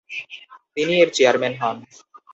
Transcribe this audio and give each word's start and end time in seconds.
তিনি 0.77 0.93
এর 1.01 1.09
চেয়ারম্যান 1.15 1.53
হন। 1.61 1.77